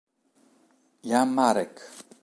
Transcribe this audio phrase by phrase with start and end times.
[1.11, 1.73] Jan Marek